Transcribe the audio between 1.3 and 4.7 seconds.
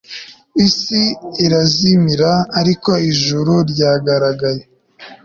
irazimira, ariko ijuru ryaragaragaye